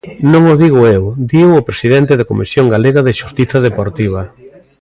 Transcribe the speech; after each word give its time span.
Non 0.31 0.43
o 0.53 0.55
digo 0.63 0.81
eu, 0.95 1.03
dío 1.31 1.49
o 1.59 1.65
presidente 1.69 2.17
da 2.19 2.29
Comisión 2.31 2.65
Galega 2.73 3.01
de 3.07 3.17
Xustiza 3.21 3.57
Deportiva. 3.67 4.21